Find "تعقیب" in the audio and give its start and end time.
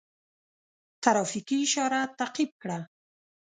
2.19-2.51